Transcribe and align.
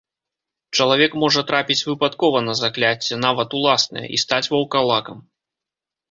Чалавек 0.77 1.11
можа 1.23 1.41
трапіць 1.49 1.83
выпадкова 1.89 2.39
на 2.47 2.55
закляцце, 2.61 3.13
нават 3.25 3.49
уласнае, 3.59 4.03
і 4.17 4.19
стаць 4.23 4.47
ваўкалакам. 4.55 5.17